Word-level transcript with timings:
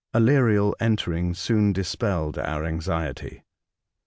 Aleriel 0.15 0.73
entering 0.79 1.35
soon 1.35 1.73
dispelled 1.73 2.35
our 2.39 2.65
anxiety. 2.65 3.43